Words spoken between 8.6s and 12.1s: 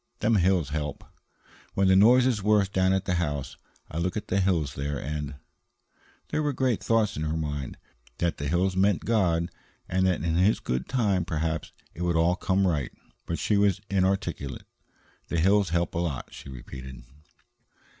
meant God, and that in His good time perhaps it